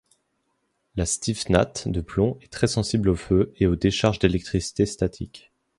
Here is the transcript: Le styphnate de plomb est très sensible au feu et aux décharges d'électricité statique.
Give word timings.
Le 0.95 1.05
styphnate 1.05 1.87
de 1.87 2.01
plomb 2.01 2.39
est 2.41 2.51
très 2.51 2.65
sensible 2.65 3.07
au 3.09 3.15
feu 3.15 3.53
et 3.57 3.67
aux 3.67 3.75
décharges 3.75 4.17
d'électricité 4.17 4.87
statique. 4.87 5.51